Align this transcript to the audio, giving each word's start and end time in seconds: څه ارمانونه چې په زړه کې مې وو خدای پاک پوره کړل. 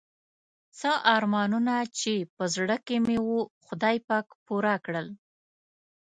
څه 0.79 0.91
ارمانونه 1.15 1.73
چې 1.99 2.13
په 2.35 2.43
زړه 2.55 2.75
کې 2.85 2.95
مې 3.05 3.17
وو 3.27 3.39
خدای 3.65 3.97
پاک 4.09 4.27
پوره 4.45 4.75
کړل. 4.85 5.07